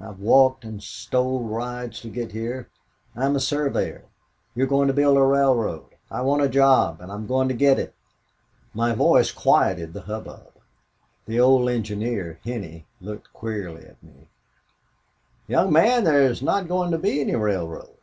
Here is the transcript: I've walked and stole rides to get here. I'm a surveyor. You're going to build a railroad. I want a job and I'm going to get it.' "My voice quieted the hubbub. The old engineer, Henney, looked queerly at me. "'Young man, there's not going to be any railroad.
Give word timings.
I've 0.00 0.18
walked 0.18 0.64
and 0.64 0.82
stole 0.82 1.42
rides 1.42 2.00
to 2.00 2.08
get 2.08 2.32
here. 2.32 2.70
I'm 3.14 3.36
a 3.36 3.38
surveyor. 3.38 4.06
You're 4.54 4.66
going 4.66 4.88
to 4.88 4.94
build 4.94 5.18
a 5.18 5.22
railroad. 5.22 5.84
I 6.10 6.22
want 6.22 6.40
a 6.40 6.48
job 6.48 7.02
and 7.02 7.12
I'm 7.12 7.26
going 7.26 7.48
to 7.48 7.54
get 7.54 7.78
it.' 7.78 7.94
"My 8.72 8.94
voice 8.94 9.30
quieted 9.30 9.92
the 9.92 10.00
hubbub. 10.00 10.52
The 11.26 11.38
old 11.38 11.68
engineer, 11.68 12.40
Henney, 12.44 12.86
looked 13.02 13.30
queerly 13.34 13.84
at 13.84 14.02
me. 14.02 14.28
"'Young 15.48 15.70
man, 15.70 16.04
there's 16.04 16.40
not 16.40 16.66
going 16.66 16.90
to 16.90 16.96
be 16.96 17.20
any 17.20 17.34
railroad. 17.36 17.98